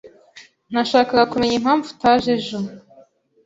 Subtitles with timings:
[0.71, 2.57] Nashakaga kumenya impamvu utaje ejo.